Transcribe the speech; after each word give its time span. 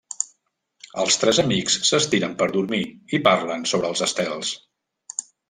Els 1.03 1.17
tres 1.23 1.41
amics 1.43 1.75
s'estiren 1.89 2.33
per 2.39 2.47
dormir 2.55 2.81
i 3.19 3.21
parlen 3.29 3.69
sobre 3.75 3.93
els 3.93 4.03
estels. 4.09 4.57